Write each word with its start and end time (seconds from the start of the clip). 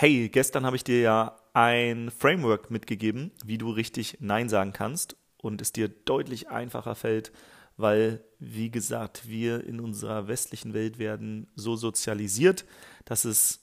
Hey, 0.00 0.30
gestern 0.30 0.64
habe 0.64 0.76
ich 0.76 0.84
dir 0.84 1.00
ja 1.00 1.36
ein 1.52 2.10
Framework 2.10 2.70
mitgegeben, 2.70 3.32
wie 3.44 3.58
du 3.58 3.68
richtig 3.68 4.16
Nein 4.20 4.48
sagen 4.48 4.72
kannst 4.72 5.14
und 5.36 5.60
es 5.60 5.72
dir 5.72 5.90
deutlich 5.90 6.48
einfacher 6.48 6.94
fällt, 6.94 7.32
weil, 7.76 8.24
wie 8.38 8.70
gesagt, 8.70 9.28
wir 9.28 9.62
in 9.62 9.78
unserer 9.78 10.26
westlichen 10.26 10.72
Welt 10.72 10.98
werden 10.98 11.48
so 11.54 11.76
sozialisiert, 11.76 12.64
dass 13.04 13.26
es 13.26 13.62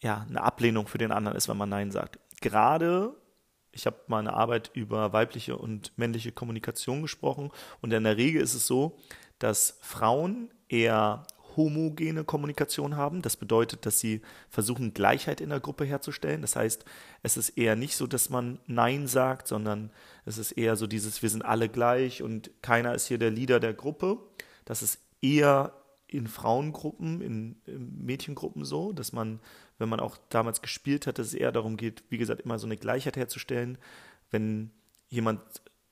ja 0.00 0.24
eine 0.26 0.42
Ablehnung 0.42 0.86
für 0.86 0.96
den 0.96 1.12
anderen 1.12 1.36
ist, 1.36 1.50
wenn 1.50 1.58
man 1.58 1.68
Nein 1.68 1.90
sagt. 1.90 2.18
Gerade, 2.40 3.14
ich 3.70 3.84
habe 3.84 3.98
mal 4.06 4.20
eine 4.20 4.32
Arbeit 4.32 4.70
über 4.72 5.12
weibliche 5.12 5.58
und 5.58 5.92
männliche 5.98 6.32
Kommunikation 6.32 7.02
gesprochen 7.02 7.50
und 7.82 7.92
in 7.92 8.04
der 8.04 8.16
Regel 8.16 8.40
ist 8.40 8.54
es 8.54 8.66
so, 8.66 8.96
dass 9.38 9.78
Frauen 9.82 10.50
eher 10.70 11.26
homogene 11.58 12.24
Kommunikation 12.24 12.96
haben. 12.96 13.20
Das 13.20 13.36
bedeutet, 13.36 13.84
dass 13.84 14.00
sie 14.00 14.22
versuchen, 14.48 14.94
Gleichheit 14.94 15.42
in 15.42 15.50
der 15.50 15.60
Gruppe 15.60 15.84
herzustellen. 15.84 16.40
Das 16.40 16.56
heißt, 16.56 16.86
es 17.22 17.36
ist 17.36 17.50
eher 17.50 17.76
nicht 17.76 17.96
so, 17.96 18.06
dass 18.06 18.30
man 18.30 18.58
Nein 18.66 19.06
sagt, 19.06 19.48
sondern 19.48 19.90
es 20.24 20.38
ist 20.38 20.52
eher 20.52 20.76
so 20.76 20.86
dieses, 20.86 21.20
wir 21.20 21.28
sind 21.28 21.44
alle 21.44 21.68
gleich 21.68 22.22
und 22.22 22.50
keiner 22.62 22.94
ist 22.94 23.08
hier 23.08 23.18
der 23.18 23.30
Leader 23.30 23.60
der 23.60 23.74
Gruppe. 23.74 24.18
Das 24.64 24.82
ist 24.82 25.00
eher 25.20 25.74
in 26.06 26.26
Frauengruppen, 26.26 27.20
in, 27.20 27.56
in 27.66 28.04
Mädchengruppen 28.06 28.64
so, 28.64 28.92
dass 28.92 29.12
man, 29.12 29.40
wenn 29.76 29.90
man 29.90 30.00
auch 30.00 30.16
damals 30.30 30.62
gespielt 30.62 31.06
hat, 31.06 31.18
dass 31.18 31.26
es 31.26 31.34
eher 31.34 31.52
darum 31.52 31.76
geht, 31.76 32.04
wie 32.08 32.18
gesagt, 32.18 32.40
immer 32.42 32.58
so 32.58 32.66
eine 32.66 32.78
Gleichheit 32.78 33.16
herzustellen. 33.16 33.76
Wenn 34.30 34.70
jemand 35.08 35.40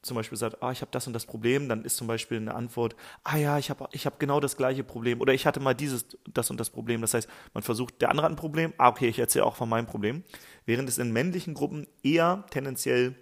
zum 0.06 0.16
Beispiel 0.16 0.38
sagt, 0.38 0.62
ah, 0.62 0.72
ich 0.72 0.80
habe 0.80 0.90
das 0.90 1.06
und 1.06 1.12
das 1.12 1.26
Problem, 1.26 1.68
dann 1.68 1.84
ist 1.84 1.96
zum 1.96 2.06
Beispiel 2.06 2.38
eine 2.38 2.54
Antwort, 2.54 2.96
ah 3.24 3.36
ja, 3.36 3.58
ich 3.58 3.70
habe 3.70 3.88
ich 3.92 4.06
hab 4.06 4.18
genau 4.18 4.40
das 4.40 4.56
gleiche 4.56 4.84
Problem 4.84 5.20
oder 5.20 5.34
ich 5.34 5.46
hatte 5.46 5.60
mal 5.60 5.74
dieses, 5.74 6.06
das 6.32 6.50
und 6.50 6.58
das 6.58 6.70
Problem. 6.70 7.00
Das 7.00 7.14
heißt, 7.14 7.28
man 7.54 7.62
versucht, 7.62 8.00
der 8.00 8.10
andere 8.10 8.24
hat 8.24 8.32
ein 8.32 8.36
Problem, 8.36 8.72
ah, 8.78 8.88
okay, 8.88 9.08
ich 9.08 9.18
erzähle 9.18 9.44
auch 9.44 9.56
von 9.56 9.68
meinem 9.68 9.86
Problem. 9.86 10.24
Während 10.64 10.88
es 10.88 10.98
in 10.98 11.12
männlichen 11.12 11.54
Gruppen 11.54 11.86
eher 12.02 12.44
tendenziell 12.50 13.14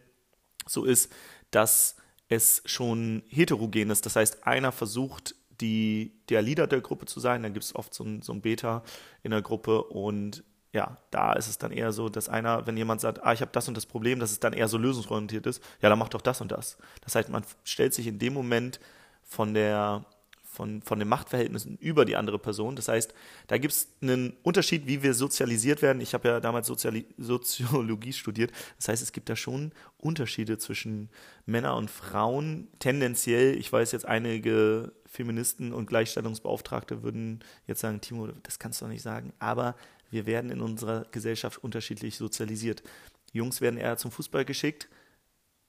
so 0.67 0.85
ist, 0.85 1.13
dass 1.51 1.97
es 2.29 2.63
schon 2.65 3.23
heterogen 3.29 3.91
ist. 3.91 4.07
Das 4.07 4.17
heißt, 4.17 4.47
einer 4.47 4.73
versucht, 4.73 5.35
die, 5.61 6.21
der 6.29 6.43
Leader 6.43 6.67
der 6.67 6.81
Gruppe 6.81 7.07
zu 7.07 7.21
sein, 7.21 7.43
dann 7.43 7.53
gibt 7.53 7.65
es 7.65 7.75
oft 7.75 7.95
so 7.95 8.05
ein, 8.05 8.23
so 8.23 8.33
ein 8.33 8.41
Beta 8.41 8.83
in 9.23 9.31
der 9.31 9.43
Gruppe 9.43 9.85
und 9.85 10.43
ja, 10.75 10.99
da 11.13 11.35
ist 11.35 11.49
es 11.49 11.57
dann 11.57 11.71
eher 11.71 11.93
so, 11.93 12.09
dass 12.09 12.29
einer, 12.29 12.67
wenn 12.67 12.77
jemand 12.77 13.01
sagt, 13.01 13.23
ah, 13.23 13.33
ich 13.33 13.41
habe 13.41 13.53
das 13.53 13.69
und 13.69 13.77
das 13.77 13.87
Problem, 13.87 14.19
dass 14.19 14.33
es 14.33 14.41
dann 14.41 14.53
eher 14.53 14.67
so 14.67 14.77
lösungsorientiert 14.77 15.47
ist, 15.47 15.63
ja, 15.81 15.89
dann 15.89 15.99
mach 15.99 16.09
doch 16.09 16.21
das 16.21 16.41
und 16.41 16.51
das. 16.51 16.77
Das 17.03 17.15
heißt, 17.15 17.29
man 17.29 17.45
stellt 17.63 17.95
sich 17.95 18.09
in 18.09 18.19
dem 18.19 18.35
Moment 18.35 18.81
von 19.23 19.55
der 19.55 20.05
von, 20.55 20.83
von 20.83 21.01
den 21.01 21.09
Machtverhältnissen 21.09 21.77
über 21.79 22.05
die 22.05 22.15
andere 22.15 22.39
Person. 22.39 22.77
Das 22.77 22.87
heißt, 22.87 23.13
da 23.49 23.59
gibt 23.59 23.75
es 23.75 23.89
einen 24.01 24.37
Unterschied, 24.45 24.87
wie 24.87 25.03
wir 25.03 25.13
sozialisiert 25.13 25.83
werden. 25.83 26.01
Ich 26.01 26.15
habe 26.15 26.29
ja 26.29 26.41
damals 26.41 26.69
Soziali 26.69 27.07
Soziologie 27.19 28.13
studiert. 28.13 28.53
Das 28.77 28.89
heißt, 28.89 29.03
es 29.03 29.11
gibt 29.11 29.29
da 29.29 29.35
schon 29.35 29.73
Unterschiede 29.99 30.57
zwischen 30.59 31.11
Männern 31.45 31.77
und 31.77 31.91
Frauen. 31.91 32.69
Tendenziell, 32.79 33.57
ich 33.57 33.73
weiß 33.73 33.91
jetzt, 33.93 34.07
einige 34.07 34.93
Feministen 35.07 35.73
und 35.73 35.87
Gleichstellungsbeauftragte 35.87 37.03
würden 37.03 37.43
jetzt 37.67 37.81
sagen, 37.81 38.01
Timo, 38.01 38.29
das 38.45 38.61
kannst 38.61 38.81
du 38.81 38.85
doch 38.85 38.93
nicht 38.93 39.03
sagen. 39.03 39.33
Aber 39.41 39.75
wir 40.11 40.27
werden 40.27 40.51
in 40.51 40.61
unserer 40.61 41.07
Gesellschaft 41.11 41.63
unterschiedlich 41.63 42.17
sozialisiert. 42.17 42.83
Jungs 43.33 43.61
werden 43.61 43.79
eher 43.79 43.97
zum 43.97 44.11
Fußball 44.11 44.45
geschickt 44.45 44.89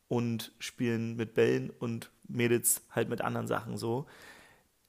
und 0.08 0.52
spielen 0.60 1.16
mit 1.16 1.34
Bällen 1.34 1.70
und 1.72 2.12
Mädels 2.28 2.84
halt 2.92 3.10
mit 3.10 3.22
anderen 3.22 3.48
Sachen 3.48 3.78
so. 3.78 4.06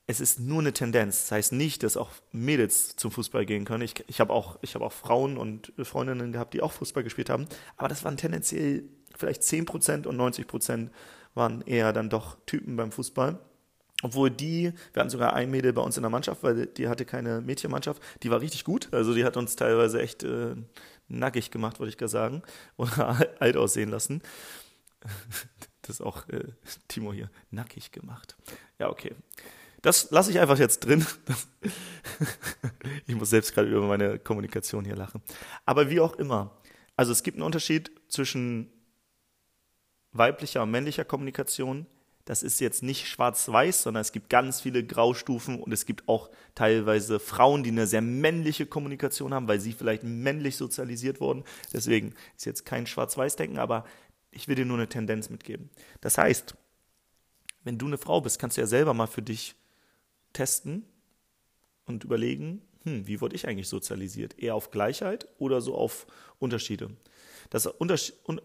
Es 0.06 0.20
ist 0.20 0.38
nur 0.38 0.60
eine 0.60 0.72
Tendenz. 0.72 1.22
Das 1.22 1.32
heißt 1.32 1.52
nicht, 1.52 1.82
dass 1.82 1.96
auch 1.96 2.10
Mädels 2.30 2.94
zum 2.96 3.10
Fußball 3.10 3.44
gehen 3.44 3.64
können. 3.64 3.82
Ich, 3.82 4.04
ich 4.06 4.20
habe 4.20 4.32
auch, 4.32 4.58
hab 4.62 4.82
auch 4.82 4.92
Frauen 4.92 5.36
und 5.36 5.72
Freundinnen 5.82 6.32
gehabt, 6.32 6.54
die 6.54 6.62
auch 6.62 6.72
Fußball 6.72 7.02
gespielt 7.02 7.28
haben. 7.28 7.46
Aber 7.76 7.88
das 7.88 8.04
waren 8.04 8.16
tendenziell 8.16 8.84
vielleicht 9.16 9.42
10% 9.42 10.06
und 10.06 10.16
90% 10.16 10.90
waren 11.34 11.62
eher 11.62 11.92
dann 11.92 12.08
doch 12.08 12.36
Typen 12.46 12.76
beim 12.76 12.92
Fußball. 12.92 13.38
Obwohl 14.06 14.30
die, 14.30 14.72
wir 14.92 15.00
hatten 15.00 15.10
sogar 15.10 15.32
ein 15.32 15.50
Mädel 15.50 15.72
bei 15.72 15.82
uns 15.82 15.96
in 15.96 16.04
der 16.04 16.10
Mannschaft, 16.10 16.44
weil 16.44 16.66
die 16.66 16.86
hatte 16.86 17.04
keine 17.04 17.40
Mädchenmannschaft, 17.40 18.00
die 18.22 18.30
war 18.30 18.40
richtig 18.40 18.62
gut. 18.62 18.88
Also 18.92 19.14
die 19.14 19.24
hat 19.24 19.36
uns 19.36 19.56
teilweise 19.56 20.00
echt 20.00 20.22
äh, 20.22 20.54
nackig 21.08 21.50
gemacht, 21.50 21.80
würde 21.80 21.90
ich 21.90 21.98
gar 21.98 22.08
sagen. 22.08 22.44
Oder 22.76 23.26
alt 23.40 23.56
aussehen 23.56 23.90
lassen. 23.90 24.22
Das 25.82 26.00
ist 26.00 26.00
auch 26.00 26.28
äh, 26.30 26.42
Timo 26.88 27.12
hier, 27.12 27.30
nackig 27.52 27.92
gemacht. 27.92 28.36
Ja, 28.80 28.90
okay. 28.90 29.14
Das 29.82 30.10
lasse 30.10 30.32
ich 30.32 30.40
einfach 30.40 30.58
jetzt 30.58 30.80
drin. 30.80 31.06
ich 33.06 33.14
muss 33.14 33.30
selbst 33.30 33.54
gerade 33.54 33.68
über 33.68 33.86
meine 33.86 34.18
Kommunikation 34.18 34.84
hier 34.84 34.96
lachen. 34.96 35.22
Aber 35.64 35.88
wie 35.88 36.00
auch 36.00 36.16
immer. 36.16 36.60
Also 36.96 37.12
es 37.12 37.22
gibt 37.22 37.36
einen 37.36 37.44
Unterschied 37.44 37.92
zwischen 38.08 38.72
weiblicher 40.10 40.64
und 40.64 40.72
männlicher 40.72 41.04
Kommunikation 41.04 41.86
das 42.26 42.42
ist 42.42 42.60
jetzt 42.60 42.82
nicht 42.82 43.06
schwarz-weiß, 43.06 43.82
sondern 43.82 44.00
es 44.00 44.10
gibt 44.10 44.28
ganz 44.28 44.60
viele 44.60 44.84
Graustufen 44.84 45.62
und 45.62 45.72
es 45.72 45.86
gibt 45.86 46.08
auch 46.08 46.28
teilweise 46.56 47.20
Frauen, 47.20 47.62
die 47.62 47.70
eine 47.70 47.86
sehr 47.86 48.02
männliche 48.02 48.66
Kommunikation 48.66 49.32
haben, 49.32 49.46
weil 49.46 49.60
sie 49.60 49.72
vielleicht 49.72 50.02
männlich 50.02 50.56
sozialisiert 50.56 51.20
wurden. 51.20 51.44
Deswegen 51.72 52.14
ist 52.36 52.44
jetzt 52.44 52.66
kein 52.66 52.86
Schwarz-Weiß-Denken, 52.86 53.58
aber 53.58 53.84
ich 54.32 54.48
will 54.48 54.56
dir 54.56 54.66
nur 54.66 54.76
eine 54.76 54.88
Tendenz 54.88 55.30
mitgeben. 55.30 55.70
Das 56.00 56.18
heißt, 56.18 56.56
wenn 57.62 57.78
du 57.78 57.86
eine 57.86 57.96
Frau 57.96 58.20
bist, 58.20 58.40
kannst 58.40 58.56
du 58.56 58.60
ja 58.60 58.66
selber 58.66 58.92
mal 58.92 59.06
für 59.06 59.22
dich 59.22 59.54
testen 60.32 60.84
und 61.84 62.02
überlegen, 62.02 62.60
hm, 62.82 63.06
wie 63.06 63.20
wurde 63.20 63.36
ich 63.36 63.46
eigentlich 63.46 63.68
sozialisiert? 63.68 64.36
Eher 64.36 64.56
auf 64.56 64.72
Gleichheit 64.72 65.28
oder 65.38 65.60
so 65.60 65.76
auf 65.76 66.08
Unterschiede? 66.40 66.90
Das 67.50 67.66
ist 67.66 67.74
unter, 67.78 67.94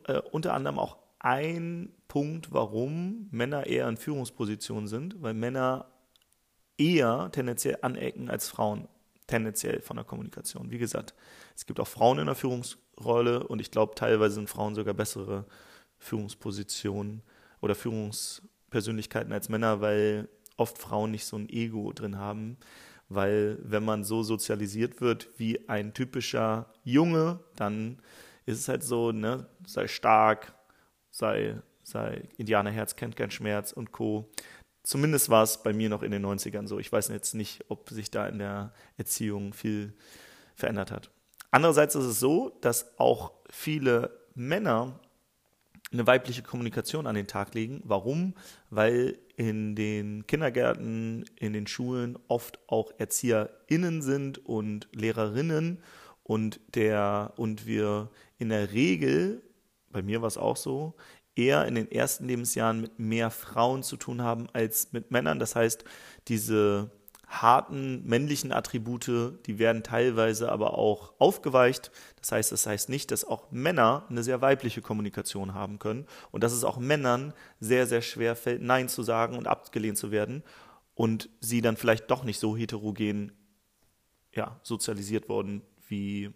äh, 0.07 0.21
unter 0.31 0.53
anderem 0.53 0.77
auch 0.77 0.97
ein 1.23 1.93
Punkt, 2.07 2.51
warum 2.51 3.27
Männer 3.31 3.67
eher 3.67 3.87
in 3.87 3.97
Führungspositionen 3.97 4.87
sind, 4.87 5.21
weil 5.21 5.33
Männer 5.33 5.85
eher 6.77 7.29
tendenziell 7.31 7.77
anecken 7.81 8.29
als 8.29 8.49
Frauen, 8.49 8.87
tendenziell 9.27 9.81
von 9.81 9.97
der 9.97 10.05
Kommunikation. 10.05 10.71
Wie 10.71 10.79
gesagt, 10.79 11.13
es 11.55 11.65
gibt 11.65 11.79
auch 11.79 11.87
Frauen 11.87 12.19
in 12.19 12.25
der 12.25 12.35
Führungsrolle 12.35 13.47
und 13.47 13.61
ich 13.61 13.69
glaube, 13.69 13.93
teilweise 13.95 14.35
sind 14.35 14.49
Frauen 14.49 14.73
sogar 14.73 14.95
bessere 14.95 15.45
Führungspositionen 15.99 17.21
oder 17.61 17.75
Führungspersönlichkeiten 17.75 19.31
als 19.31 19.47
Männer, 19.47 19.79
weil 19.79 20.27
oft 20.57 20.79
Frauen 20.79 21.11
nicht 21.11 21.25
so 21.25 21.37
ein 21.37 21.49
Ego 21.49 21.93
drin 21.93 22.17
haben, 22.17 22.57
weil 23.09 23.59
wenn 23.61 23.85
man 23.85 24.03
so 24.03 24.23
sozialisiert 24.23 25.01
wird 25.01 25.29
wie 25.37 25.69
ein 25.69 25.93
typischer 25.93 26.73
Junge, 26.83 27.39
dann 27.55 27.99
ist 28.45 28.59
es 28.59 28.67
halt 28.67 28.83
so, 28.83 29.11
ne, 29.11 29.47
sei 29.67 29.87
stark, 29.87 30.53
sei, 31.11 31.61
sei 31.83 32.23
Indianerherz 32.37 32.95
kennt 32.95 33.15
keinen 33.15 33.31
Schmerz 33.31 33.71
und 33.71 33.91
Co. 33.91 34.29
Zumindest 34.83 35.29
war 35.29 35.43
es 35.43 35.61
bei 35.61 35.73
mir 35.73 35.89
noch 35.89 36.01
in 36.01 36.11
den 36.11 36.25
90ern 36.25 36.67
so. 36.67 36.79
Ich 36.79 36.91
weiß 36.91 37.09
jetzt 37.09 37.35
nicht, 37.35 37.65
ob 37.69 37.89
sich 37.89 38.09
da 38.09 38.27
in 38.27 38.39
der 38.39 38.73
Erziehung 38.97 39.53
viel 39.53 39.93
verändert 40.55 40.91
hat. 40.91 41.11
Andererseits 41.51 41.95
ist 41.95 42.05
es 42.05 42.19
so, 42.19 42.57
dass 42.61 42.97
auch 42.97 43.33
viele 43.49 44.17
Männer 44.33 44.99
eine 45.91 46.07
weibliche 46.07 46.41
Kommunikation 46.41 47.05
an 47.05 47.15
den 47.15 47.27
Tag 47.27 47.53
legen. 47.53 47.81
Warum? 47.83 48.33
Weil 48.69 49.19
in 49.35 49.75
den 49.75 50.25
Kindergärten, 50.25 51.25
in 51.37 51.53
den 51.53 51.67
Schulen 51.67 52.17
oft 52.27 52.59
auch 52.67 52.93
ErzieherInnen 52.97 54.01
sind 54.01 54.45
und 54.45 54.87
Lehrerinnen 54.93 55.83
und 56.23 56.59
der 56.75 57.33
und 57.35 57.65
wir 57.65 58.09
in 58.37 58.49
der 58.49 58.71
Regel 58.71 59.43
bei 59.91 60.01
mir 60.01 60.21
war 60.21 60.27
es 60.27 60.37
auch 60.37 60.57
so, 60.57 60.95
eher 61.35 61.65
in 61.65 61.75
den 61.75 61.91
ersten 61.91 62.27
Lebensjahren 62.27 62.81
mit 62.81 62.99
mehr 62.99 63.31
Frauen 63.31 63.83
zu 63.83 63.97
tun 63.97 64.21
haben 64.21 64.47
als 64.53 64.91
mit 64.91 65.11
Männern. 65.11 65.39
Das 65.39 65.55
heißt, 65.55 65.85
diese 66.27 66.91
harten 67.31 68.03
männlichen 68.05 68.51
Attribute, 68.51 69.39
die 69.45 69.57
werden 69.57 69.83
teilweise 69.83 70.51
aber 70.51 70.77
auch 70.77 71.13
aufgeweicht. 71.17 71.91
Das 72.19 72.33
heißt, 72.33 72.51
das 72.51 72.65
heißt 72.65 72.89
nicht, 72.89 73.11
dass 73.11 73.23
auch 73.23 73.51
Männer 73.51 74.05
eine 74.09 74.21
sehr 74.21 74.41
weibliche 74.41 74.81
Kommunikation 74.81 75.53
haben 75.53 75.79
können 75.79 76.05
und 76.31 76.43
dass 76.43 76.51
es 76.51 76.65
auch 76.65 76.77
Männern 76.77 77.33
sehr, 77.61 77.87
sehr 77.87 78.01
schwer 78.01 78.35
fällt, 78.35 78.61
Nein 78.61 78.89
zu 78.89 79.01
sagen 79.01 79.37
und 79.37 79.47
abgelehnt 79.47 79.97
zu 79.97 80.11
werden 80.11 80.43
und 80.93 81.29
sie 81.39 81.61
dann 81.61 81.77
vielleicht 81.77 82.11
doch 82.11 82.25
nicht 82.25 82.39
so 82.39 82.57
heterogen 82.57 83.31
ja, 84.33 84.59
sozialisiert 84.63 85.29
worden, 85.29 85.61
wie, 85.87 86.31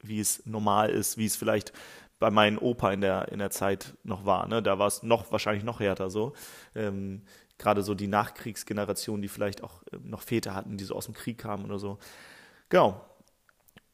wie 0.00 0.20
es 0.20 0.44
normal 0.46 0.90
ist, 0.90 1.16
wie 1.16 1.26
es 1.26 1.36
vielleicht 1.36 1.72
bei 2.18 2.30
meinem 2.30 2.58
Opa 2.58 2.92
in 2.92 3.00
der, 3.00 3.28
in 3.32 3.38
der 3.38 3.50
Zeit 3.50 3.94
noch 4.04 4.24
war. 4.24 4.46
Ne? 4.48 4.62
Da 4.62 4.78
war 4.78 4.86
es 4.86 5.02
noch 5.02 5.30
wahrscheinlich 5.32 5.64
noch 5.64 5.80
härter 5.80 6.10
so. 6.10 6.32
Ähm, 6.74 7.22
Gerade 7.58 7.82
so 7.82 7.94
die 7.94 8.08
Nachkriegsgeneration, 8.08 9.22
die 9.22 9.28
vielleicht 9.28 9.62
auch 9.62 9.82
ähm, 9.92 10.10
noch 10.10 10.22
Väter 10.22 10.54
hatten, 10.54 10.76
die 10.76 10.84
so 10.84 10.94
aus 10.94 11.04
dem 11.06 11.14
Krieg 11.14 11.38
kamen 11.38 11.64
oder 11.64 11.78
so. 11.78 11.98
Genau. 12.68 13.04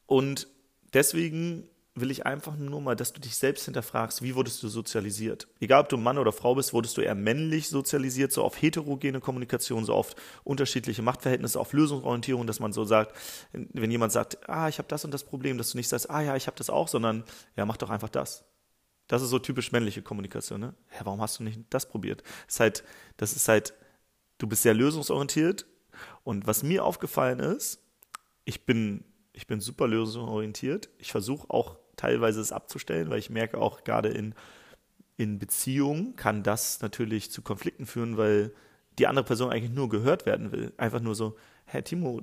Und 0.05 0.47
deswegen 0.93 1.69
will 1.93 2.09
ich 2.11 2.25
einfach 2.25 2.55
nur 2.55 2.79
mal, 2.79 2.95
dass 2.95 3.11
du 3.11 3.19
dich 3.19 3.35
selbst 3.35 3.65
hinterfragst, 3.65 4.21
wie 4.21 4.35
wurdest 4.35 4.63
du 4.63 4.69
sozialisiert? 4.69 5.47
Egal, 5.59 5.81
ob 5.81 5.89
du 5.89 5.97
Mann 5.97 6.17
oder 6.17 6.31
Frau 6.31 6.55
bist, 6.55 6.71
wurdest 6.71 6.95
du 6.97 7.01
eher 7.01 7.15
männlich 7.15 7.67
sozialisiert, 7.67 8.31
so 8.31 8.43
auf 8.43 8.61
heterogene 8.61 9.19
Kommunikation, 9.19 9.83
so 9.83 9.93
auf 9.93 10.15
unterschiedliche 10.43 11.01
Machtverhältnisse, 11.01 11.59
auf 11.59 11.73
Lösungsorientierung, 11.73 12.47
dass 12.47 12.61
man 12.61 12.71
so 12.71 12.85
sagt, 12.85 13.15
wenn 13.51 13.91
jemand 13.91 14.13
sagt, 14.13 14.49
ah, 14.49 14.69
ich 14.69 14.77
habe 14.77 14.87
das 14.87 15.03
und 15.03 15.11
das 15.11 15.25
Problem, 15.25 15.57
dass 15.57 15.71
du 15.71 15.77
nicht 15.77 15.89
sagst, 15.89 16.09
ah 16.09 16.21
ja, 16.21 16.35
ich 16.37 16.47
habe 16.47 16.57
das 16.57 16.69
auch, 16.69 16.87
sondern 16.87 17.25
ja, 17.57 17.65
mach 17.65 17.77
doch 17.77 17.89
einfach 17.89 18.09
das. 18.09 18.45
Das 19.07 19.21
ist 19.21 19.29
so 19.29 19.39
typisch 19.39 19.73
männliche 19.73 20.01
Kommunikation, 20.01 20.61
ne? 20.61 20.73
Ja, 20.93 21.05
warum 21.05 21.21
hast 21.21 21.39
du 21.39 21.43
nicht 21.43 21.59
das 21.69 21.89
probiert? 21.89 22.23
Das 22.47 22.55
ist 22.55 22.59
halt, 22.61 22.83
das 23.17 23.33
ist 23.33 23.47
halt, 23.49 23.73
du 24.37 24.47
bist 24.47 24.63
sehr 24.63 24.73
lösungsorientiert 24.73 25.65
und 26.23 26.47
was 26.47 26.63
mir 26.63 26.85
aufgefallen 26.85 27.39
ist, 27.39 27.81
ich 28.45 28.65
bin 28.65 29.03
ich 29.33 29.47
bin 29.47 29.61
super 29.61 29.87
lösungsorientiert. 29.87 30.89
Ich 30.97 31.11
versuche 31.11 31.49
auch 31.49 31.77
teilweise 32.01 32.41
es 32.41 32.51
abzustellen, 32.51 33.09
weil 33.09 33.19
ich 33.19 33.29
merke 33.29 33.57
auch 33.57 33.83
gerade 33.83 34.09
in, 34.09 34.33
in 35.17 35.37
Beziehungen 35.37 36.15
kann 36.15 36.41
das 36.43 36.81
natürlich 36.81 37.31
zu 37.31 37.41
Konflikten 37.41 37.85
führen, 37.85 38.17
weil 38.17 38.53
die 38.97 39.07
andere 39.07 39.25
Person 39.25 39.51
eigentlich 39.51 39.71
nur 39.71 39.87
gehört 39.87 40.25
werden 40.25 40.51
will. 40.51 40.73
Einfach 40.77 40.99
nur 40.99 41.15
so, 41.15 41.37
Herr 41.65 41.83
Timo, 41.83 42.21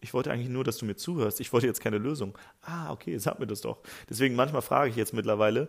ich 0.00 0.14
wollte 0.14 0.32
eigentlich 0.32 0.48
nur, 0.48 0.64
dass 0.64 0.78
du 0.78 0.84
mir 0.84 0.96
zuhörst. 0.96 1.40
Ich 1.40 1.52
wollte 1.52 1.66
jetzt 1.66 1.80
keine 1.80 1.98
Lösung. 1.98 2.36
Ah, 2.62 2.90
okay, 2.90 3.18
sag 3.18 3.38
mir 3.38 3.46
das 3.46 3.60
doch. 3.60 3.78
Deswegen 4.08 4.34
manchmal 4.34 4.62
frage 4.62 4.90
ich 4.90 4.96
jetzt 4.96 5.12
mittlerweile, 5.12 5.68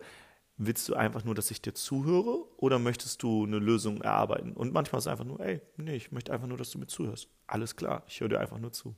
willst 0.57 0.87
du 0.89 0.95
einfach 0.95 1.23
nur, 1.23 1.35
dass 1.35 1.51
ich 1.51 1.61
dir 1.61 1.73
zuhöre 1.73 2.45
oder 2.57 2.79
möchtest 2.79 3.21
du 3.23 3.45
eine 3.45 3.59
Lösung 3.59 4.01
erarbeiten? 4.01 4.53
Und 4.53 4.73
manchmal 4.73 4.99
ist 4.99 5.05
es 5.05 5.11
einfach 5.11 5.25
nur, 5.25 5.39
ey, 5.39 5.61
nee, 5.77 5.95
ich 5.95 6.11
möchte 6.11 6.33
einfach 6.33 6.47
nur, 6.47 6.57
dass 6.57 6.71
du 6.71 6.79
mir 6.79 6.87
zuhörst. 6.87 7.27
Alles 7.47 7.75
klar, 7.75 8.03
ich 8.07 8.21
höre 8.21 8.29
dir 8.29 8.39
einfach 8.39 8.59
nur 8.59 8.71
zu. 8.71 8.95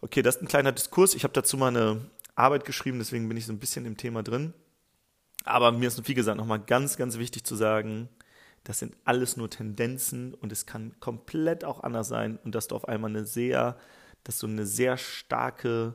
Okay, 0.00 0.22
das 0.22 0.36
ist 0.36 0.42
ein 0.42 0.48
kleiner 0.48 0.72
Diskurs. 0.72 1.14
Ich 1.14 1.24
habe 1.24 1.34
dazu 1.34 1.56
mal 1.56 1.68
eine 1.68 2.00
Arbeit 2.34 2.64
geschrieben, 2.64 2.98
deswegen 2.98 3.28
bin 3.28 3.36
ich 3.36 3.46
so 3.46 3.52
ein 3.52 3.58
bisschen 3.58 3.86
im 3.86 3.96
Thema 3.96 4.22
drin. 4.22 4.54
Aber 5.44 5.72
mir 5.72 5.88
ist, 5.88 6.08
wie 6.08 6.14
gesagt, 6.14 6.38
nochmal 6.38 6.60
ganz, 6.60 6.96
ganz 6.96 7.18
wichtig 7.18 7.44
zu 7.44 7.54
sagen, 7.54 8.08
das 8.64 8.78
sind 8.78 8.96
alles 9.04 9.36
nur 9.36 9.50
Tendenzen 9.50 10.32
und 10.34 10.50
es 10.50 10.64
kann 10.64 10.98
komplett 10.98 11.64
auch 11.64 11.82
anders 11.82 12.08
sein 12.08 12.38
und 12.44 12.54
dass 12.54 12.68
du 12.68 12.76
auf 12.76 12.88
einmal 12.88 13.10
eine 13.10 13.26
sehr, 13.26 13.76
dass 14.24 14.38
du 14.38 14.46
eine 14.46 14.64
sehr 14.64 14.96
starke 14.96 15.94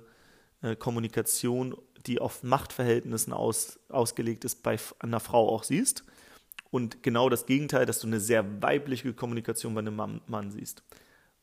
äh, 0.61 0.75
Kommunikation, 0.75 1.75
die 2.05 2.19
auf 2.19 2.43
Machtverhältnissen 2.43 3.33
aus, 3.33 3.79
ausgelegt 3.89 4.45
ist, 4.45 4.61
bei 4.61 4.77
einer 4.99 5.19
Frau 5.19 5.49
auch 5.49 5.63
siehst. 5.63 6.03
Und 6.69 7.01
genau 7.01 7.29
das 7.29 7.47
Gegenteil, 7.47 7.87
dass 7.87 7.99
du 7.99 8.07
eine 8.07 8.19
sehr 8.19 8.61
weibliche 8.61 9.13
Kommunikation 9.13 9.73
bei 9.73 9.79
einem 9.79 9.95
Mann, 9.95 10.21
Mann 10.27 10.51
siehst. 10.51 10.83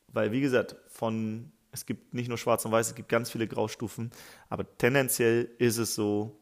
Weil, 0.07 0.31
wie 0.31 0.41
gesagt, 0.41 0.77
von 0.89 1.51
es 1.77 1.87
gibt 1.87 2.15
nicht 2.15 2.29
nur 2.29 2.39
Schwarz 2.39 2.65
und 2.65 2.73
Weiß, 2.73 2.89
es 2.89 2.95
gibt 2.95 3.09
ganz 3.09 3.31
viele 3.31 3.47
Graustufen. 3.47 4.11
Aber 4.49 4.67
tendenziell 4.79 5.51
ist 5.59 5.77
es 5.77 5.95
so, 5.95 6.41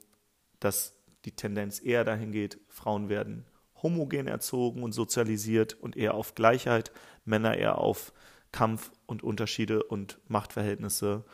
dass 0.61 0.95
die 1.25 1.33
Tendenz 1.33 1.83
eher 1.83 2.05
dahin 2.05 2.33
geht, 2.33 2.61
Frauen 2.69 3.09
werden 3.09 3.45
homogen 3.83 4.29
erzogen 4.29 4.83
und 4.83 4.93
sozialisiert 4.93 5.75
und 5.75 5.97
eher 5.97 6.15
auf 6.15 6.35
Gleichheit, 6.35 6.93
Männer 7.25 7.57
eher 7.57 7.79
auf 7.79 8.13
Kampf 8.53 8.93
und 9.07 9.23
Unterschiede 9.23 9.83
und 9.83 10.19
Machtverhältnisse. 10.29 11.25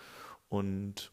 Und 0.48 1.12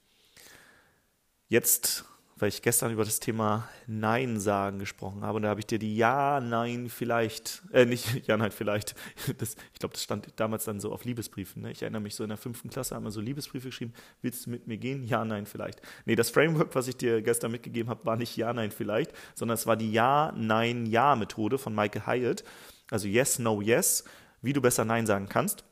jetzt 1.47 2.05
weil 2.39 2.49
ich 2.49 2.61
gestern 2.61 2.91
über 2.91 3.03
das 3.03 3.19
Thema 3.19 3.67
Nein 3.87 4.39
sagen 4.39 4.79
gesprochen 4.79 5.23
habe 5.23 5.37
und 5.37 5.43
da 5.43 5.49
habe 5.49 5.59
ich 5.59 5.65
dir 5.65 5.79
die 5.79 5.97
Ja, 5.97 6.39
Nein, 6.39 6.89
vielleicht, 6.89 7.63
äh, 7.71 7.85
nicht 7.85 8.07
Ja, 8.27 8.37
Nein, 8.37 8.51
vielleicht, 8.51 8.95
das, 9.37 9.55
ich 9.73 9.79
glaube, 9.79 9.93
das 9.93 10.03
stand 10.03 10.27
damals 10.35 10.65
dann 10.65 10.79
so 10.79 10.91
auf 10.91 11.05
Liebesbriefen. 11.05 11.63
Ne? 11.63 11.71
Ich 11.71 11.81
erinnere 11.81 12.01
mich 12.01 12.15
so 12.15 12.23
in 12.23 12.29
der 12.29 12.37
fünften 12.37 12.69
Klasse 12.69 12.95
haben 12.95 13.03
wir 13.03 13.11
so 13.11 13.21
Liebesbriefe 13.21 13.69
geschrieben, 13.69 13.93
willst 14.21 14.45
du 14.45 14.51
mit 14.51 14.67
mir 14.67 14.77
gehen? 14.77 15.03
Ja, 15.03 15.25
Nein, 15.25 15.45
vielleicht. 15.45 15.81
Nee, 16.05 16.15
das 16.15 16.29
Framework, 16.29 16.75
was 16.75 16.87
ich 16.87 16.97
dir 16.97 17.21
gestern 17.21 17.51
mitgegeben 17.51 17.89
habe, 17.89 18.05
war 18.05 18.15
nicht 18.15 18.35
Ja, 18.37 18.53
Nein, 18.53 18.71
vielleicht, 18.71 19.11
sondern 19.35 19.55
es 19.55 19.65
war 19.65 19.75
die 19.75 19.91
Ja, 19.91 20.33
Nein, 20.35 20.85
Ja 20.85 21.15
Methode 21.15 21.57
von 21.57 21.73
Michael 21.73 22.05
Hyatt. 22.05 22.43
Also 22.91 23.07
Yes, 23.07 23.39
No, 23.39 23.61
Yes, 23.61 24.03
wie 24.41 24.53
du 24.53 24.61
besser 24.61 24.85
Nein 24.85 25.05
sagen 25.05 25.27
kannst. 25.27 25.63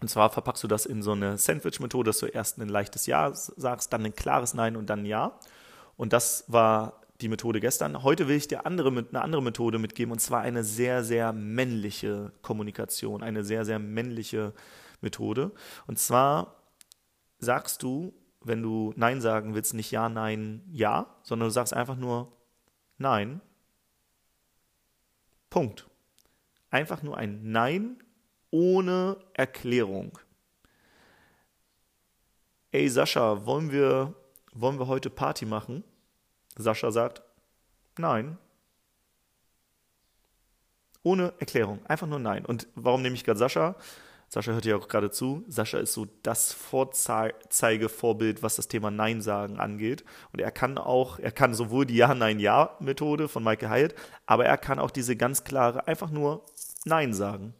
Und 0.00 0.08
zwar 0.08 0.30
verpackst 0.30 0.62
du 0.64 0.68
das 0.68 0.86
in 0.86 1.02
so 1.02 1.12
eine 1.12 1.36
Sandwich-Methode, 1.36 2.08
dass 2.08 2.18
du 2.18 2.26
erst 2.26 2.58
ein 2.58 2.68
leichtes 2.68 3.06
Ja 3.06 3.32
sagst, 3.34 3.92
dann 3.92 4.04
ein 4.04 4.14
klares 4.14 4.54
Nein 4.54 4.76
und 4.76 4.88
dann 4.90 5.04
Ja. 5.04 5.38
Und 6.00 6.14
das 6.14 6.44
war 6.48 7.02
die 7.20 7.28
Methode 7.28 7.60
gestern. 7.60 8.02
Heute 8.02 8.26
will 8.26 8.36
ich 8.36 8.48
dir 8.48 8.64
andere, 8.64 8.88
eine 8.88 9.20
andere 9.20 9.42
Methode 9.42 9.78
mitgeben, 9.78 10.12
und 10.12 10.18
zwar 10.18 10.40
eine 10.40 10.64
sehr, 10.64 11.04
sehr 11.04 11.34
männliche 11.34 12.32
Kommunikation, 12.40 13.22
eine 13.22 13.44
sehr, 13.44 13.66
sehr 13.66 13.78
männliche 13.78 14.54
Methode. 15.02 15.52
Und 15.86 15.98
zwar 15.98 16.56
sagst 17.38 17.82
du, 17.82 18.14
wenn 18.40 18.62
du 18.62 18.94
Nein 18.96 19.20
sagen 19.20 19.54
willst, 19.54 19.74
nicht 19.74 19.90
Ja, 19.90 20.08
Nein, 20.08 20.62
Ja, 20.72 21.14
sondern 21.22 21.48
du 21.48 21.52
sagst 21.52 21.74
einfach 21.74 21.96
nur 21.96 22.32
Nein. 22.96 23.42
Punkt. 25.50 25.86
Einfach 26.70 27.02
nur 27.02 27.18
ein 27.18 27.52
Nein 27.52 28.02
ohne 28.50 29.18
Erklärung. 29.34 30.18
Ey 32.70 32.88
Sascha, 32.88 33.44
wollen 33.44 33.70
wir, 33.70 34.14
wollen 34.54 34.78
wir 34.78 34.86
heute 34.86 35.10
Party 35.10 35.44
machen? 35.44 35.84
Sascha 36.56 36.90
sagt, 36.90 37.22
nein. 37.98 38.38
Ohne 41.02 41.32
Erklärung, 41.38 41.84
einfach 41.86 42.06
nur 42.06 42.18
nein. 42.18 42.44
Und 42.44 42.68
warum 42.74 43.02
nehme 43.02 43.14
ich 43.14 43.24
gerade 43.24 43.38
Sascha? 43.38 43.76
Sascha 44.32 44.52
hört 44.52 44.64
ja 44.64 44.76
auch 44.76 44.86
gerade 44.86 45.10
zu. 45.10 45.44
Sascha 45.48 45.78
ist 45.78 45.92
so 45.92 46.06
das 46.22 46.52
Vorzeigevorbild, 46.52 48.44
was 48.44 48.54
das 48.54 48.68
Thema 48.68 48.92
Nein 48.92 49.22
sagen 49.22 49.58
angeht. 49.58 50.04
Und 50.32 50.40
er 50.40 50.52
kann 50.52 50.78
auch, 50.78 51.18
er 51.18 51.32
kann 51.32 51.52
sowohl 51.52 51.84
die 51.84 51.96
Ja-Nein-Ja-Methode 51.96 53.26
von 53.26 53.42
Michael 53.42 53.70
Hyatt, 53.70 53.94
aber 54.26 54.44
er 54.46 54.56
kann 54.56 54.78
auch 54.78 54.92
diese 54.92 55.16
ganz 55.16 55.42
klare, 55.42 55.88
einfach 55.88 56.10
nur 56.10 56.44
Nein 56.84 57.12
sagen. 57.12 57.54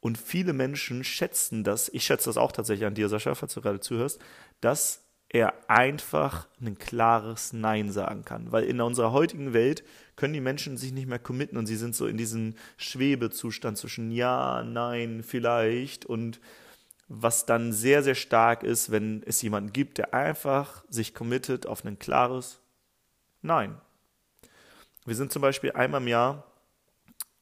Und 0.00 0.18
viele 0.18 0.52
Menschen 0.52 1.04
schätzen 1.04 1.62
das, 1.62 1.88
ich 1.90 2.02
schätze 2.04 2.28
das 2.28 2.38
auch 2.38 2.50
tatsächlich 2.50 2.86
an 2.86 2.94
dir, 2.94 3.08
Sascha, 3.08 3.36
falls 3.36 3.54
du 3.54 3.60
gerade 3.60 3.78
zuhörst, 3.78 4.20
dass 4.60 5.03
er 5.34 5.68
einfach 5.68 6.46
ein 6.60 6.78
klares 6.78 7.52
Nein 7.52 7.90
sagen 7.90 8.24
kann. 8.24 8.52
Weil 8.52 8.64
in 8.64 8.80
unserer 8.80 9.10
heutigen 9.10 9.52
Welt 9.52 9.82
können 10.14 10.32
die 10.32 10.40
Menschen 10.40 10.76
sich 10.76 10.92
nicht 10.92 11.08
mehr 11.08 11.18
committen 11.18 11.58
und 11.58 11.66
sie 11.66 11.74
sind 11.74 11.96
so 11.96 12.06
in 12.06 12.16
diesem 12.16 12.54
Schwebezustand 12.76 13.76
zwischen 13.76 14.12
Ja, 14.12 14.62
Nein, 14.62 15.24
vielleicht 15.24 16.06
und 16.06 16.40
was 17.08 17.46
dann 17.46 17.72
sehr, 17.72 18.04
sehr 18.04 18.14
stark 18.14 18.62
ist, 18.62 18.92
wenn 18.92 19.24
es 19.26 19.42
jemanden 19.42 19.72
gibt, 19.72 19.98
der 19.98 20.14
einfach 20.14 20.84
sich 20.88 21.14
committet 21.14 21.66
auf 21.66 21.84
ein 21.84 21.98
klares 21.98 22.60
Nein. 23.42 23.74
Wir 25.04 25.16
sind 25.16 25.32
zum 25.32 25.42
Beispiel 25.42 25.72
einmal 25.72 26.00
im 26.00 26.08
Jahr 26.08 26.44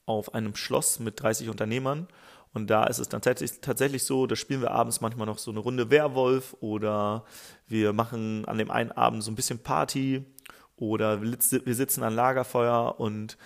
auf 0.07 0.35
einem 0.35 0.57
Schloss 0.57 0.99
mit 0.99 1.23
30 1.23 1.51
Unternehmern 1.51 2.09
und 2.55 2.69
da 2.69 2.85
ist 2.85 2.99
es 2.99 3.09
dann 3.09 3.23
tatsächlich 3.23 4.05
so, 4.05 4.27
da 4.27 4.37
spielen 4.37 4.61
wir 4.61 4.73
abends 4.73 5.01
manchmal 5.01 5.27
noch 5.27 5.39
so 5.39 5.51
eine 5.51 5.61
Runde 5.61 5.91
Werwolf 5.91 6.55
oder 6.61 7.25
wir 7.67 7.93
machen 7.93 8.45
an 8.45 8.59
dem 8.59 8.71
einen 8.71 8.93
Abend 8.93 9.25
so 9.25 9.31
ein 9.31 9.37
bisschen 9.37 9.59
Party 9.59 10.25
oder 10.77 11.23
wir 11.23 11.75
sitzen 11.75 12.03
an 12.03 12.15
Lagerfeuer 12.15 13.01
und 13.01 13.39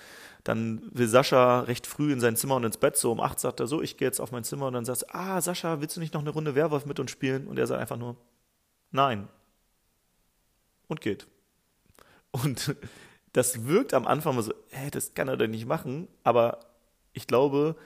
dann 0.43 0.81
will 0.93 1.09
Sascha 1.09 1.61
recht 1.61 1.87
früh 1.87 2.13
in 2.13 2.21
sein 2.21 2.37
Zimmer 2.37 2.57
und 2.57 2.65
ins 2.65 2.79
Bett, 2.79 2.97
so 2.97 3.13
um 3.13 3.21
acht 3.21 3.39
sagt 3.41 3.61
er 3.61 3.67
so, 3.67 3.83
ich 3.83 3.97
gehe 3.97 4.07
jetzt 4.07 4.21
auf 4.21 4.33
mein 4.33 4.45
Zimmer 4.45 4.67
und 4.67 4.75
dann 4.75 4.85
sagt 4.85 5.15
ah 5.15 5.41
Sascha, 5.41 5.81
willst 5.81 5.97
du 5.97 6.01
nicht 6.01 6.15
noch 6.15 6.21
eine 6.21 6.31
Runde 6.31 6.55
Werwolf 6.55 6.87
mit 6.87 6.99
uns 6.99 7.11
spielen? 7.11 7.47
Und 7.47 7.59
er 7.59 7.67
sagt 7.67 7.81
einfach 7.81 7.97
nur, 7.97 8.17
nein. 8.91 9.29
Und 10.89 11.01
geht. 11.01 11.27
Und 12.31 12.77
das 13.33 13.67
wirkt 13.67 13.93
am 13.93 14.07
Anfang 14.07 14.41
so, 14.41 14.53
hä, 14.71 14.91
das 14.91 15.15
kann 15.15 15.29
er 15.29 15.37
doch 15.37 15.49
nicht 15.49 15.67
machen, 15.67 16.09
aber 16.23 16.61
ich 17.13 17.27
glaube, 17.27 17.77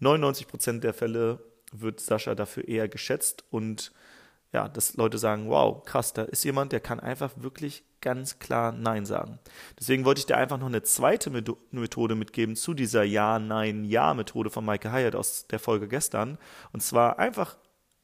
99 0.00 0.48
Prozent 0.48 0.84
der 0.84 0.94
Fälle 0.94 1.42
wird 1.72 2.00
Sascha 2.00 2.34
dafür 2.34 2.66
eher 2.66 2.88
geschätzt 2.88 3.44
und 3.50 3.92
ja, 4.52 4.68
dass 4.68 4.96
Leute 4.96 5.18
sagen, 5.18 5.48
wow, 5.48 5.84
krass, 5.84 6.12
da 6.12 6.22
ist 6.22 6.44
jemand, 6.44 6.72
der 6.72 6.80
kann 6.80 6.98
einfach 6.98 7.30
wirklich 7.36 7.84
ganz 8.00 8.40
klar 8.40 8.72
Nein 8.72 9.06
sagen. 9.06 9.38
Deswegen 9.78 10.04
wollte 10.04 10.20
ich 10.20 10.26
dir 10.26 10.36
einfach 10.36 10.58
noch 10.58 10.66
eine 10.66 10.82
zweite 10.82 11.30
Methode 11.30 12.14
mitgeben 12.16 12.56
zu 12.56 12.74
dieser 12.74 13.04
Ja, 13.04 13.38
Nein, 13.38 13.84
Ja-Methode 13.84 14.50
von 14.50 14.64
Michael 14.64 14.92
Hyatt 14.92 15.14
aus 15.14 15.46
der 15.46 15.60
Folge 15.60 15.86
gestern. 15.86 16.38
Und 16.72 16.82
zwar 16.82 17.20
einfach 17.20 17.56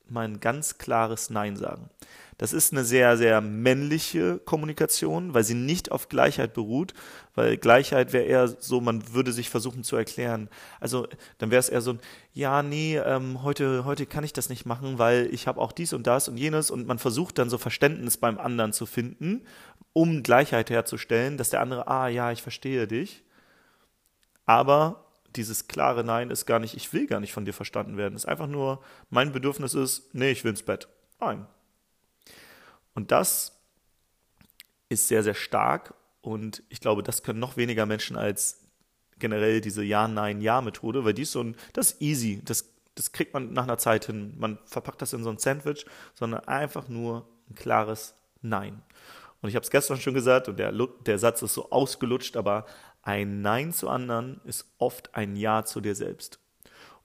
mal 0.09 0.25
ein 0.25 0.39
ganz 0.39 0.79
klares 0.79 1.31
Nein 1.31 1.57
sagen. 1.57 1.91
Das 2.39 2.53
ist 2.53 2.73
eine 2.73 2.85
sehr, 2.85 3.17
sehr 3.17 3.41
männliche 3.41 4.39
Kommunikation, 4.39 5.33
weil 5.33 5.43
sie 5.43 5.55
nicht 5.55 5.91
auf 5.91 6.11
Gleichheit 6.11 6.53
beruht, 6.53 6.93
weil 7.35 7.57
Gleichheit 7.57 8.13
wäre 8.13 8.25
eher 8.25 8.49
so, 8.49 8.83
man 8.83 9.15
würde 9.15 9.33
sich 9.33 9.49
versuchen 9.49 9.85
zu 9.85 9.97
erklären. 9.97 10.51
Also 10.79 11.09
dann 11.39 11.51
wäre 11.51 11.61
es 11.61 11.71
eher 11.71 11.81
so 11.81 11.93
ein, 11.93 12.01
ja, 12.35 12.63
nee, 12.63 12.99
ähm, 12.99 13.43
heute, 13.43 13.87
heute 13.87 14.05
kann 14.05 14.23
ich 14.23 14.35
das 14.35 14.51
nicht 14.51 14.67
machen, 14.67 14.99
weil 14.99 15.33
ich 15.33 15.47
habe 15.47 15.61
auch 15.61 15.73
dies 15.73 15.95
und 15.95 16.07
das 16.07 16.29
und 16.29 16.37
jenes 16.37 16.71
und 16.71 16.87
man 16.87 16.99
versucht 16.99 17.39
dann 17.39 17.49
so 17.49 17.57
Verständnis 17.57 18.19
beim 18.19 18.39
anderen 18.39 18.75
zu 18.75 18.85
finden, 18.85 19.43
um 19.95 20.23
Gleichheit 20.23 20.69
herzustellen, 20.69 21.39
dass 21.39 21.49
der 21.49 21.63
andere, 21.63 21.89
ah 21.89 22.09
ja, 22.09 22.33
ich 22.33 22.43
verstehe 22.43 22.87
dich. 22.87 23.25
Aber 24.45 25.07
dieses 25.37 25.69
klare 25.69 26.05
Nein 26.05 26.31
ist 26.31 26.45
gar 26.45 26.59
nicht, 26.59 26.75
ich 26.77 26.93
will 26.93 27.07
gar 27.07 27.21
nicht 27.21 27.33
von 27.33 27.47
dir 27.47 27.55
verstanden 27.55 27.97
werden. 27.97 28.15
Es 28.15 28.25
ist 28.25 28.29
einfach 28.29 28.47
nur, 28.47 28.83
mein 29.09 29.33
Bedürfnis 29.33 29.73
ist, 29.73 30.15
nee, 30.15 30.31
ich 30.31 30.45
will 30.45 30.51
ins 30.51 30.63
Bett. 30.63 30.89
Nein, 31.19 31.47
und 32.97 33.13
das 33.13 33.53
ist 34.89 35.07
sehr, 35.07 35.23
sehr 35.23 35.35
stark 35.35 35.95
und 36.23 36.63
ich 36.71 36.81
glaube, 36.81 37.05
das 37.05 37.23
können 37.23 37.39
noch 37.39 37.57
weniger 37.57 37.87
Menschen 37.87 38.17
als 38.17 38.67
generell 39.19 39.61
diese 39.61 39.85
Ja-Nein-Ja-Methode, 39.85 41.05
weil 41.05 41.15
die 41.15 41.23
ist 41.23 41.33
so 41.33 41.43
ein, 41.43 41.57
das 41.73 41.93
ist 41.93 42.03
easy, 42.03 42.43
das, 42.45 42.73
das 42.95 43.13
kriegt 43.13 43.35
man 43.35 43.53
nach 43.53 43.65
einer 43.65 43.79
Zeit 43.79 44.07
hin. 44.07 44.35
Man 44.39 44.59
verpackt 44.65 45.03
das 45.03 45.13
in 45.13 45.23
so 45.23 45.31
ein 45.31 45.39
Sandwich, 45.39 45.87
sondern 46.15 46.41
einfach 46.49 46.89
nur 46.89 47.29
ein 47.49 47.55
klares 47.55 48.15
Nein. 48.43 48.83
Und 49.43 49.51
ich 49.51 49.55
habe 49.55 49.65
es 49.65 49.71
gestern 49.71 50.01
schon 50.01 50.15
gesagt 50.15 50.49
und 50.49 50.59
der, 50.59 50.73
der 50.73 51.19
Satz 51.19 51.43
ist 51.43 51.55
so 51.55 51.71
ausgelutscht, 51.71 52.37
aber 52.37 52.67
ein 53.03 53.43
Nein 53.43 53.73
zu 53.73 53.89
anderen 53.89 54.41
ist 54.45 54.67
oft 54.79 55.15
ein 55.15 55.37
Ja 55.37 55.65
zu 55.65 55.81
dir 55.81 55.95
selbst. 55.95 56.41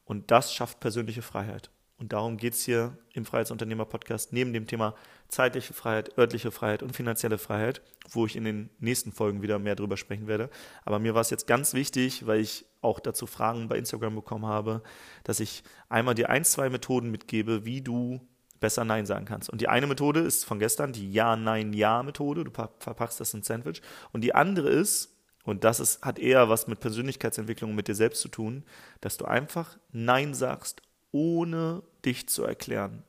Und 0.05 0.31
das 0.31 0.53
schafft 0.53 0.79
persönliche 0.79 1.21
Freiheit. 1.21 1.69
Und 2.01 2.13
darum 2.13 2.37
geht 2.37 2.55
es 2.55 2.63
hier 2.63 2.97
im 3.13 3.25
Freiheitsunternehmer-Podcast 3.25 4.33
neben 4.33 4.53
dem 4.53 4.65
Thema 4.65 4.95
zeitliche 5.27 5.73
Freiheit, 5.73 6.17
örtliche 6.17 6.49
Freiheit 6.49 6.81
und 6.81 6.95
finanzielle 6.95 7.37
Freiheit, 7.37 7.83
wo 8.09 8.25
ich 8.25 8.35
in 8.35 8.43
den 8.43 8.71
nächsten 8.79 9.11
Folgen 9.11 9.43
wieder 9.43 9.59
mehr 9.59 9.75
drüber 9.75 9.97
sprechen 9.97 10.25
werde. 10.25 10.49
Aber 10.83 10.97
mir 10.97 11.13
war 11.13 11.21
es 11.21 11.29
jetzt 11.29 11.45
ganz 11.45 11.75
wichtig, 11.75 12.25
weil 12.25 12.39
ich 12.39 12.65
auch 12.81 12.99
dazu 12.99 13.27
Fragen 13.27 13.67
bei 13.67 13.77
Instagram 13.77 14.15
bekommen 14.15 14.47
habe, 14.47 14.81
dass 15.23 15.39
ich 15.39 15.63
einmal 15.89 16.15
dir 16.15 16.31
ein, 16.31 16.43
zwei 16.43 16.71
Methoden 16.71 17.11
mitgebe, 17.11 17.65
wie 17.65 17.81
du 17.81 18.19
besser 18.59 18.83
Nein 18.83 19.05
sagen 19.05 19.25
kannst. 19.25 19.51
Und 19.51 19.61
die 19.61 19.67
eine 19.67 19.85
Methode 19.85 20.21
ist 20.21 20.43
von 20.43 20.57
gestern, 20.57 20.93
die 20.93 21.13
Ja-Nein-Ja-Methode. 21.13 22.45
Du 22.45 22.51
verpackst 22.51 23.19
das 23.19 23.35
in 23.35 23.43
Sandwich. 23.43 23.83
Und 24.11 24.21
die 24.21 24.33
andere 24.33 24.69
ist, 24.69 25.15
und 25.43 25.63
das 25.63 25.79
ist, 25.79 26.01
hat 26.01 26.17
eher 26.17 26.49
was 26.49 26.65
mit 26.65 26.79
Persönlichkeitsentwicklung 26.79 27.69
und 27.69 27.75
mit 27.75 27.87
dir 27.87 27.95
selbst 27.95 28.21
zu 28.21 28.27
tun, 28.27 28.63
dass 29.01 29.17
du 29.17 29.25
einfach 29.25 29.77
Nein 29.91 30.33
sagst, 30.33 30.81
ohne 31.11 31.83
dich 32.05 32.27
zu 32.29 32.43
erklären. 32.43 33.03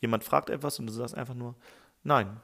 Jemand 0.00 0.24
fragt 0.24 0.50
etwas 0.50 0.78
und 0.78 0.86
du 0.86 0.92
sagst 0.92 1.14
einfach 1.14 1.34
nur 1.34 1.54
Nein. 2.02 2.40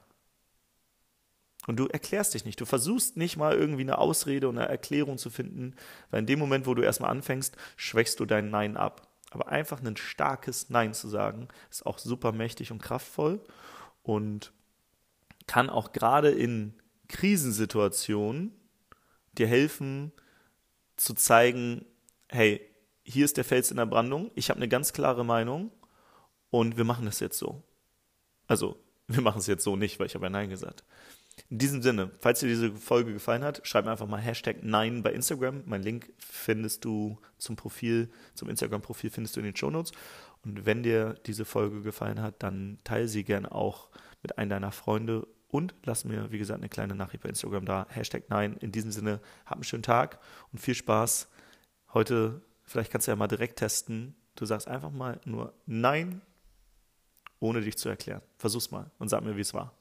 Und 1.68 1.76
du 1.76 1.86
erklärst 1.86 2.34
dich 2.34 2.44
nicht. 2.44 2.60
Du 2.60 2.64
versuchst 2.64 3.16
nicht 3.16 3.36
mal 3.36 3.54
irgendwie 3.54 3.82
eine 3.82 3.98
Ausrede 3.98 4.48
und 4.48 4.58
eine 4.58 4.68
Erklärung 4.68 5.18
zu 5.18 5.30
finden, 5.30 5.76
weil 6.10 6.20
in 6.20 6.26
dem 6.26 6.40
Moment, 6.40 6.66
wo 6.66 6.74
du 6.74 6.82
erstmal 6.82 7.10
anfängst, 7.10 7.56
schwächst 7.76 8.18
du 8.18 8.26
dein 8.26 8.50
Nein 8.50 8.76
ab. 8.76 9.08
Aber 9.30 9.48
einfach 9.48 9.80
ein 9.82 9.96
starkes 9.96 10.70
Nein 10.70 10.92
zu 10.92 11.08
sagen, 11.08 11.48
ist 11.70 11.86
auch 11.86 11.98
super 11.98 12.32
mächtig 12.32 12.72
und 12.72 12.82
kraftvoll 12.82 13.40
und 14.02 14.52
kann 15.46 15.70
auch 15.70 15.92
gerade 15.92 16.30
in 16.30 16.74
Krisensituationen 17.08 18.52
dir 19.38 19.46
helfen 19.46 20.12
zu 20.96 21.14
zeigen, 21.14 21.86
hey, 22.28 22.60
hier 23.04 23.24
ist 23.24 23.36
der 23.36 23.44
Fels 23.44 23.70
in 23.70 23.76
der 23.76 23.86
Brandung, 23.86 24.30
ich 24.34 24.50
habe 24.50 24.58
eine 24.58 24.68
ganz 24.68 24.92
klare 24.92 25.24
Meinung 25.24 25.70
und 26.52 26.76
wir 26.76 26.84
machen 26.84 27.06
das 27.06 27.18
jetzt 27.18 27.38
so. 27.38 27.64
Also, 28.46 28.78
wir 29.08 29.22
machen 29.22 29.38
es 29.38 29.48
jetzt 29.48 29.64
so 29.64 29.74
nicht, 29.74 29.98
weil 29.98 30.06
ich 30.06 30.14
habe 30.14 30.26
ja 30.26 30.30
Nein 30.30 30.50
gesagt. 30.50 30.84
In 31.48 31.58
diesem 31.58 31.80
Sinne, 31.80 32.10
falls 32.20 32.40
dir 32.40 32.46
diese 32.46 32.72
Folge 32.72 33.12
gefallen 33.12 33.42
hat, 33.42 33.66
schreib 33.66 33.86
mir 33.86 33.90
einfach 33.90 34.06
mal 34.06 34.20
Hashtag 34.20 34.58
Nein 34.62 35.02
bei 35.02 35.12
Instagram. 35.12 35.62
Mein 35.64 35.82
Link 35.82 36.12
findest 36.18 36.84
du 36.84 37.18
zum 37.38 37.56
Profil, 37.56 38.10
zum 38.34 38.50
Instagram-Profil 38.50 39.10
findest 39.10 39.36
du 39.36 39.40
in 39.40 39.46
den 39.46 39.56
Shownotes. 39.56 39.92
Und 40.44 40.66
wenn 40.66 40.82
dir 40.82 41.14
diese 41.26 41.46
Folge 41.46 41.80
gefallen 41.80 42.20
hat, 42.20 42.42
dann 42.42 42.78
teile 42.84 43.08
sie 43.08 43.24
gerne 43.24 43.50
auch 43.50 43.88
mit 44.22 44.36
einem 44.36 44.50
deiner 44.50 44.72
Freunde 44.72 45.26
und 45.48 45.74
lass 45.84 46.04
mir, 46.04 46.30
wie 46.30 46.38
gesagt, 46.38 46.60
eine 46.60 46.68
kleine 46.68 46.94
Nachricht 46.94 47.22
bei 47.22 47.30
Instagram 47.30 47.64
da. 47.64 47.86
Hashtag 47.88 48.24
Nein. 48.28 48.56
In 48.58 48.72
diesem 48.72 48.90
Sinne, 48.90 49.20
hab 49.46 49.54
einen 49.54 49.64
schönen 49.64 49.82
Tag 49.82 50.18
und 50.52 50.58
viel 50.58 50.74
Spaß. 50.74 51.28
Heute 51.94 52.42
Vielleicht 52.64 52.90
kannst 52.90 53.06
du 53.06 53.12
ja 53.12 53.16
mal 53.16 53.28
direkt 53.28 53.58
testen. 53.58 54.14
Du 54.34 54.46
sagst 54.46 54.66
einfach 54.66 54.90
mal 54.90 55.20
nur 55.26 55.52
Nein, 55.66 56.22
ohne 57.42 57.60
dich 57.60 57.76
zu 57.76 57.88
erklären. 57.88 58.22
Versuch's 58.38 58.70
mal 58.70 58.90
und 58.98 59.08
sag 59.08 59.22
mir, 59.24 59.36
wie 59.36 59.40
es 59.40 59.52
war. 59.52 59.72